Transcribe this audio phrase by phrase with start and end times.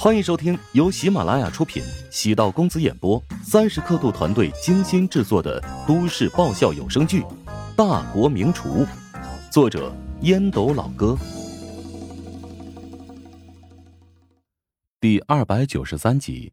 [0.00, 7.20] 欢迎收听由喜马拉雅出品、喜道公子演播、三十刻度团队精心制作的都市爆笑有声剧
[7.76, 8.86] 《大国名厨》，
[9.50, 11.18] 作者烟斗老哥，
[15.00, 16.52] 第二百九十三集。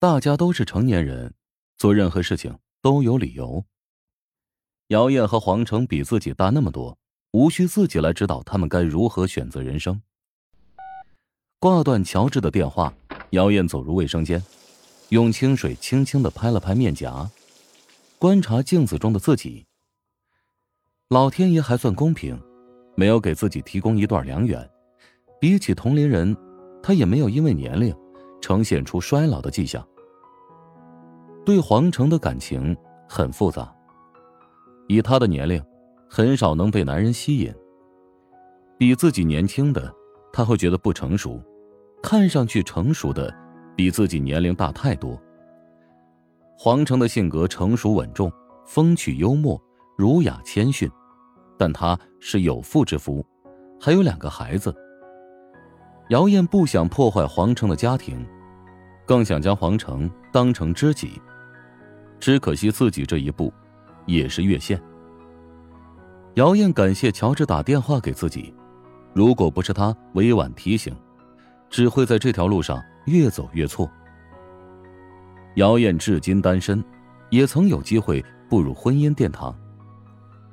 [0.00, 1.34] 大家都是成年人，
[1.78, 3.64] 做任何事情都有理由。
[4.88, 6.98] 姚燕和黄成比自己大那么多，
[7.30, 10.02] 无需自己来指导他们该如何选择人生。
[11.62, 12.92] 挂断乔治的电话，
[13.30, 14.42] 姚燕走入卫生间，
[15.10, 17.30] 用清水轻轻的拍了拍面颊，
[18.18, 19.64] 观察镜子中的自己。
[21.08, 22.36] 老天爷还算公平，
[22.96, 24.68] 没有给自己提供一段良缘。
[25.40, 26.36] 比起同龄人，
[26.82, 27.94] 他也没有因为年龄
[28.40, 29.86] 呈现出衰老的迹象。
[31.46, 32.76] 对黄城的感情
[33.08, 33.72] 很复杂，
[34.88, 35.64] 以他的年龄，
[36.10, 37.54] 很少能被男人吸引。
[38.76, 39.94] 比自己年轻的，
[40.32, 41.40] 他会觉得不成熟。
[42.02, 43.32] 看上去成熟的，
[43.76, 45.18] 比自己年龄大太多。
[46.58, 48.30] 黄成的性格成熟稳重，
[48.66, 49.60] 风趣幽默，
[49.96, 50.90] 儒雅谦逊，
[51.56, 53.24] 但他是有妇之夫，
[53.80, 54.74] 还有两个孩子。
[56.08, 58.26] 姚燕不想破坏黄成的家庭，
[59.06, 61.22] 更想将黄成当成知己，
[62.18, 63.52] 只可惜自己这一步，
[64.06, 64.80] 也是越线。
[66.34, 68.52] 姚燕感谢乔治打电话给自己，
[69.14, 70.94] 如果不是他委婉提醒。
[71.72, 73.90] 只会在这条路上越走越错。
[75.56, 76.84] 姚燕至今单身，
[77.30, 79.58] 也曾有机会步入婚姻殿堂，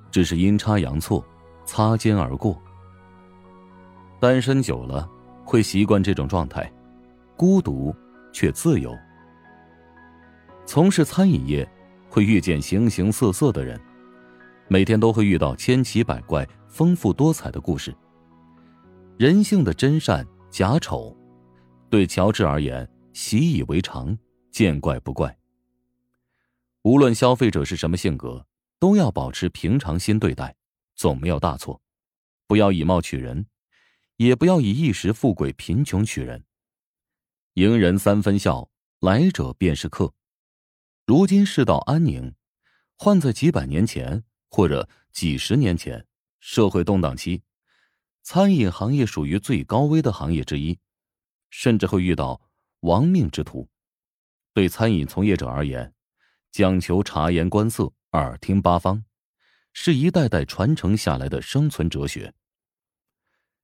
[0.09, 1.23] 只是阴差阳错，
[1.65, 2.57] 擦肩而过。
[4.17, 5.07] 单身久了，
[5.43, 6.71] 会习惯这种状态，
[7.35, 7.93] 孤独
[8.31, 8.97] 却自由。
[10.65, 11.69] 从事餐饮业，
[12.09, 13.77] 会遇见形形色色的人，
[14.69, 17.93] 每天都会遇到千奇百怪、丰富多彩的故事。
[19.17, 20.25] 人性的真善。
[20.49, 21.15] 假丑，
[21.89, 24.17] 对乔治而言习以为常，
[24.51, 25.37] 见怪不怪。
[26.81, 28.45] 无论消费者是什么性格，
[28.79, 30.55] 都要保持平常心对待，
[30.95, 31.79] 总没有大错。
[32.47, 33.45] 不要以貌取人，
[34.17, 36.43] 也不要以一时富贵贫穷取人。
[37.53, 38.69] 迎人三分笑，
[39.01, 40.13] 来者便是客。
[41.05, 42.33] 如今世道安宁，
[42.97, 46.05] 换在几百年前或者几十年前，
[46.39, 47.43] 社会动荡期。
[48.31, 50.77] 餐饮行业属于最高危的行业之一，
[51.49, 52.39] 甚至会遇到
[52.81, 53.67] 亡命之徒。
[54.53, 55.91] 对餐饮从业者而言，
[56.51, 59.03] 讲求察言观色、耳听八方，
[59.73, 62.31] 是一代代传承下来的生存哲学。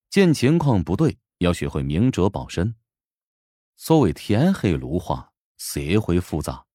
[0.09, 2.74] 见情况不对，要学会明哲保身。
[3.76, 6.66] 所谓天黑炉化，社会复杂，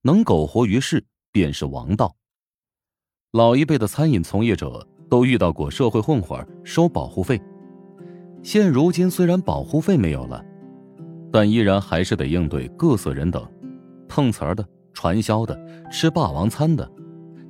[0.00, 2.16] 能苟活于世便是王道。
[3.30, 4.88] 老一辈的餐饮从业者。
[5.14, 7.40] 都遇到过社会混混收保护费，
[8.42, 10.44] 现如今虽然保护费没有了，
[11.30, 13.40] 但依然还是得应对各色人等，
[14.08, 15.56] 碰瓷儿的、传销的、
[15.88, 16.90] 吃霸王餐的，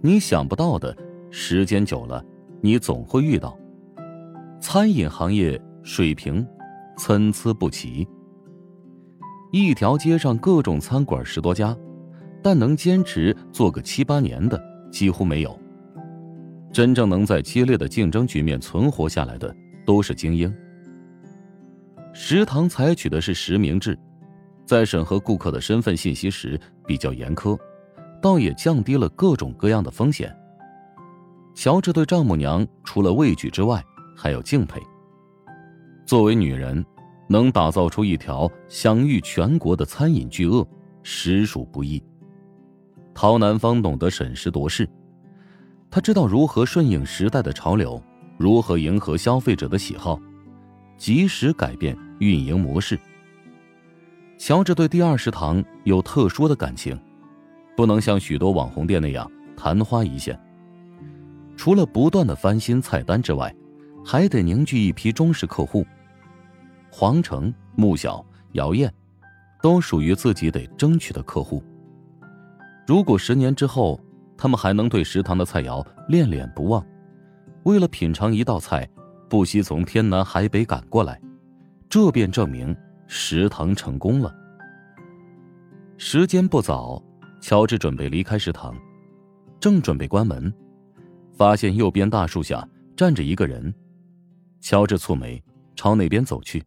[0.03, 0.94] 你想不到的，
[1.30, 2.22] 时间久了，
[2.60, 3.58] 你总会遇到。
[4.60, 6.47] 餐饮行业水平
[6.98, 8.06] 参差不齐，
[9.53, 11.74] 一条街上各种餐馆十多家，
[12.42, 15.58] 但能坚持做个七八年的几乎没有。
[16.74, 19.54] 真正能在激烈的竞争局面存活下来的，
[19.86, 20.52] 都是精英。
[22.12, 23.96] 食堂采取的是实名制，
[24.66, 27.56] 在审核顾客的身份信息时比较严苛，
[28.20, 30.36] 倒也降低了各种各样的风险。
[31.54, 33.80] 乔治对丈母娘除了畏惧之外，
[34.16, 34.82] 还有敬佩。
[36.04, 36.84] 作为女人，
[37.28, 40.66] 能打造出一条享誉全国的餐饮巨鳄，
[41.04, 42.02] 实属不易。
[43.14, 44.88] 陶南方懂得审时度势。
[45.94, 48.03] 他知道如何顺应时代的潮流，
[48.37, 50.21] 如何迎合消费者的喜好，
[50.97, 52.99] 及时改变运营模式。
[54.37, 56.99] 乔治对第二食堂有特殊的感情，
[57.77, 60.37] 不能像许多网红店那样昙花一现。
[61.56, 63.54] 除了不断的翻新菜单之外，
[64.04, 65.86] 还得凝聚一批忠实客户。
[66.91, 68.92] 黄成、穆晓、姚燕，
[69.63, 71.63] 都属于自己得争取的客户。
[72.84, 74.01] 如果十年之后，
[74.36, 76.84] 他们还能对食堂的菜肴恋恋不忘，
[77.65, 78.89] 为了品尝一道菜，
[79.28, 81.21] 不惜从天南海北赶过来，
[81.89, 82.77] 这便证明
[83.07, 84.34] 食堂成功了。
[85.97, 87.03] 时间不早，
[87.41, 88.77] 乔治准备离开食堂，
[89.60, 90.53] 正准备关门，
[91.33, 93.75] 发现右边大树下站着一个人。
[94.60, 95.42] 乔治蹙眉，
[95.77, 96.63] 朝那边走去。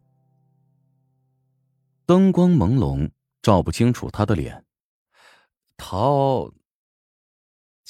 [2.06, 3.10] 灯光朦胧，
[3.42, 4.64] 照不清楚他的脸。
[5.76, 6.50] 陶。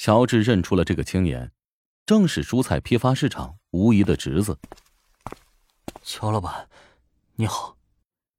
[0.00, 1.50] 乔治认出了这个青年，
[2.06, 4.56] 正是蔬菜批发市场吴姨的侄子。
[6.04, 6.68] 乔老板，
[7.34, 7.76] 你好。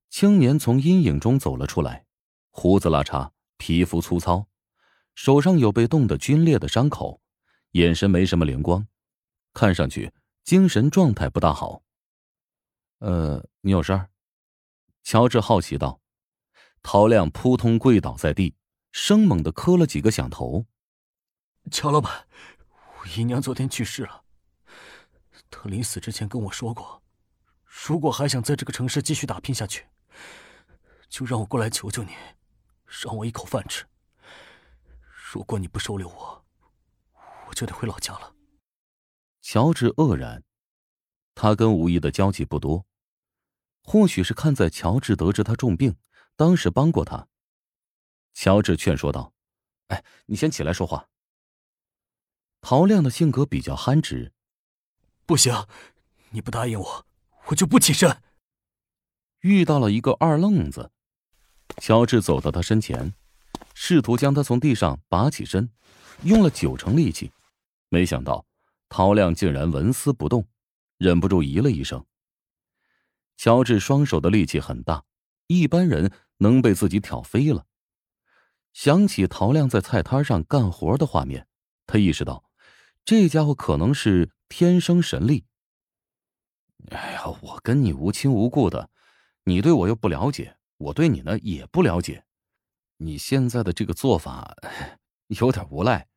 [0.10, 2.06] 青年从阴影中走了出来，
[2.50, 4.48] 胡子拉碴，皮肤粗糙，
[5.16, 7.20] 手上有被冻得皲裂的伤口，
[7.72, 8.88] 眼神没什么灵光，
[9.54, 10.14] 看上去
[10.46, 11.84] 精神状态不大好。
[13.00, 14.08] 呃，你有事儿？
[15.04, 16.00] 乔治好奇道。
[16.82, 18.56] 陶亮扑通跪倒在地，
[18.94, 20.66] 生猛的磕了几个响头。
[21.70, 22.28] 乔老板，
[23.00, 24.24] 我姨娘昨天去世了。
[25.50, 27.02] 她临死之前跟我说过，
[27.64, 29.88] 如果还想在这个城市继续打拼下去，
[31.10, 32.12] 就让我过来求求你，
[32.86, 33.86] 让我一口饭吃。
[35.32, 36.46] 如果你不收留我，
[37.48, 38.34] 我就得回老家了。
[39.42, 40.44] 乔治愕然，
[41.36, 42.86] 他跟吴毅的交集不多，
[43.84, 45.96] 或许是看在乔治得知他重病。
[46.36, 47.28] 当时帮过他，
[48.34, 49.34] 乔治劝说道
[49.90, 51.08] ：“哎，你先起来说话。”
[52.62, 54.32] 陶亮的性格比较憨直
[55.26, 55.66] ，“不行，
[56.30, 57.06] 你不答应我，
[57.48, 58.22] 我就不起身。”
[59.42, 60.92] 遇到了一个二愣子，
[61.78, 63.14] 乔治走到他身前，
[63.74, 65.72] 试图将他从地上拔起身，
[66.24, 67.32] 用了九成力气，
[67.90, 68.46] 没想到
[68.90, 70.48] 陶亮竟然纹丝不动，
[70.98, 72.06] 忍不住咦了一声。
[73.38, 75.04] 乔治双手的力气很大，
[75.48, 76.12] 一般人。
[76.42, 77.66] 能被自己挑飞了。
[78.72, 81.46] 想起陶亮在菜摊上干活的画面，
[81.86, 82.49] 他意识到，
[83.04, 85.46] 这家伙可能是天生神力。
[86.92, 88.90] 哎呀，我跟你无亲无故的，
[89.44, 92.24] 你对我又不了解，我对你呢也不了解，
[92.98, 94.56] 你现在的这个做法
[95.28, 96.08] 有点无赖，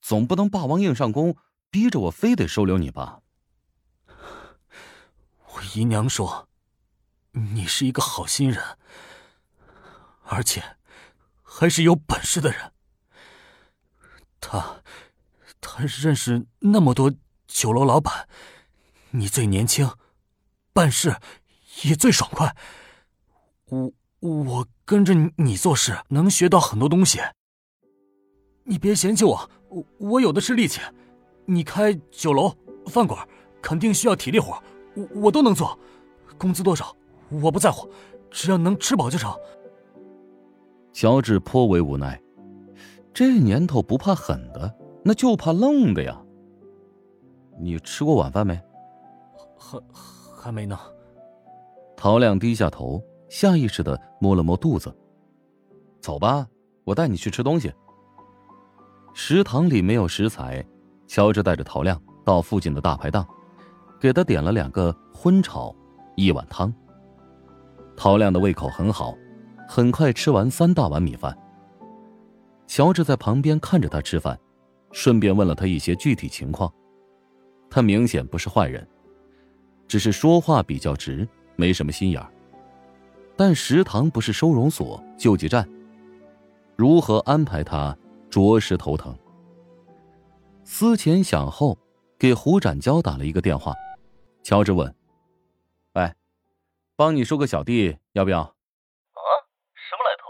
[0.00, 1.36] 总不能霸王硬上弓，
[1.70, 3.20] 逼着我非得收留你吧？
[4.06, 6.48] 我姨娘说，
[7.32, 8.78] 你是一个好心人。
[10.22, 10.76] 而且，
[11.42, 12.72] 还是有本事的人。
[14.40, 14.82] 他，
[15.60, 17.12] 他认识那么多
[17.46, 18.28] 酒楼老板，
[19.10, 19.90] 你最年轻，
[20.72, 21.16] 办事
[21.82, 22.54] 也最爽快。
[23.66, 27.20] 我我跟着你做事，能学到很多东西。
[28.64, 30.80] 你别嫌弃我，我我有的是力气。
[31.46, 32.54] 你开酒楼
[32.86, 33.26] 饭馆，
[33.62, 34.62] 肯定需要体力活，
[34.94, 35.78] 我我都能做。
[36.36, 36.94] 工资多少
[37.30, 37.90] 我不在乎，
[38.30, 39.34] 只要能吃饱就成。
[40.92, 42.20] 乔治颇为无奈，
[43.14, 44.74] 这年头不怕狠的，
[45.08, 46.20] 那就怕愣的呀。
[47.58, 48.60] 你吃过晚饭没？
[49.56, 49.80] 还
[50.36, 50.78] 还没呢。
[51.96, 54.94] 陶亮低下头，下意识的摸了摸肚子。
[55.98, 56.46] 走吧，
[56.84, 57.72] 我带你去吃东西。
[59.14, 60.62] 食堂里没有食材，
[61.06, 63.26] 乔治带着陶亮到附近的大排档，
[63.98, 65.74] 给他点了两个荤炒，
[66.16, 66.70] 一碗汤。
[67.96, 69.14] 陶亮的胃口很好。
[69.66, 71.34] 很快吃完三大碗米饭。
[72.66, 74.38] 乔治在旁边看着他吃饭，
[74.92, 76.72] 顺便问了他一些具体情况。
[77.70, 78.86] 他明显不是坏人，
[79.86, 82.32] 只是说话比较直，没什么心眼儿。
[83.36, 85.68] 但食堂不是收容所、救济站，
[86.76, 87.96] 如何安排他，
[88.30, 89.16] 着实头疼。
[90.64, 91.78] 思前想后，
[92.18, 93.74] 给胡展娇打了一个电话。
[94.42, 94.94] 乔治问
[95.94, 96.12] ：“喂，
[96.96, 98.40] 帮你收个小弟，要不要？”
[99.12, 99.20] 啊，
[99.74, 100.24] 什么来头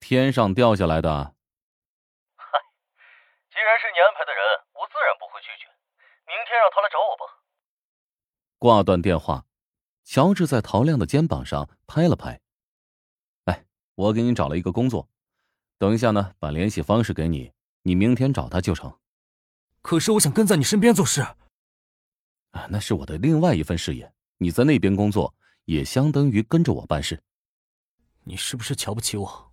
[0.00, 1.33] 天上掉下来的。
[3.64, 4.42] 嗨，既然是你安排的人，
[4.74, 5.64] 我自然不会拒绝。
[6.26, 7.24] 明天让他来找我吧。
[8.58, 9.46] 挂断电话，
[10.04, 12.42] 乔治在陶亮的肩膀上拍了拍。
[13.46, 15.08] 哎，我给你找了一个工作，
[15.78, 17.54] 等一下呢，把联系方式给你，
[17.84, 19.00] 你明天找他就成。
[19.80, 21.22] 可是我想跟在你身边做事。
[21.22, 24.12] 啊，那是我的另外一份事业。
[24.36, 27.22] 你在那边工作，也相当于跟着我办事。
[28.24, 29.52] 你是不是瞧不起我？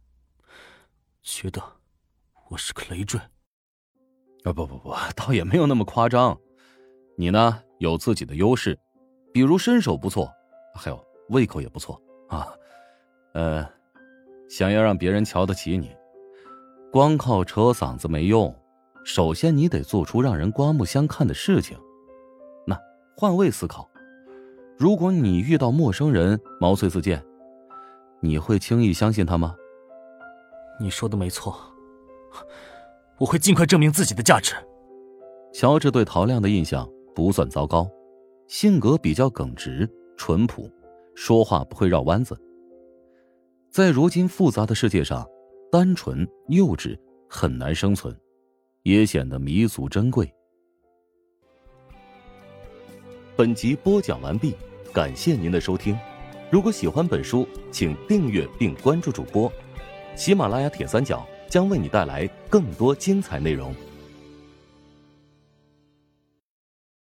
[1.22, 1.80] 觉得
[2.50, 3.22] 我是个累赘？
[4.44, 6.38] 啊不不不，倒也没有那么夸张。
[7.16, 8.80] 你呢有自己的优势，
[9.32, 10.32] 比如身手不错，
[10.76, 12.48] 还有胃口也不错啊。
[13.34, 13.68] 呃，
[14.50, 15.96] 想要让别人瞧得起你，
[16.92, 18.54] 光靠扯嗓子没用。
[19.04, 21.78] 首先你得做出让人刮目相看的事情。
[22.68, 22.80] 那
[23.16, 23.90] 换位思考，
[24.78, 27.24] 如果你遇到陌生人毛遂自荐，
[28.20, 29.56] 你会轻易相信他吗？
[30.80, 31.56] 你说的没错，
[33.22, 34.56] 我会尽快证明自己的价值。
[35.54, 37.88] 乔治对陶亮的印象不算糟糕，
[38.48, 39.88] 性格比较耿直、
[40.18, 40.68] 淳朴，
[41.14, 42.36] 说话不会绕弯子。
[43.70, 45.24] 在如今复杂的世界上，
[45.72, 46.98] 单纯幼稚
[47.30, 48.20] 很难生存，
[48.82, 50.28] 也显得弥足珍贵。
[53.36, 54.56] 本集播讲完毕，
[54.92, 55.96] 感谢您的收听。
[56.50, 59.52] 如果喜欢本书，请订阅并关注主播。
[60.16, 63.76] 喜马拉雅铁三角将为你带来更多精彩内容。